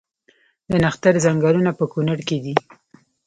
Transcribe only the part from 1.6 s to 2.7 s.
په کنړ کې دي؟